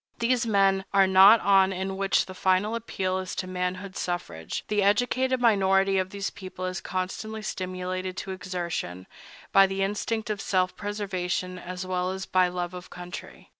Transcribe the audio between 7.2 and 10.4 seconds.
stimulated to exertion, by the instinct